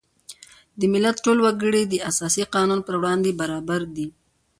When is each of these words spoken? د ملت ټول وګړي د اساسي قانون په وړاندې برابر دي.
د 0.79 0.81
ملت 0.93 1.17
ټول 1.25 1.37
وګړي 1.45 1.83
د 1.87 1.93
اساسي 2.09 2.43
قانون 2.55 2.79
په 2.87 2.91
وړاندې 2.99 3.37
برابر 3.41 3.81
دي. 3.95 4.07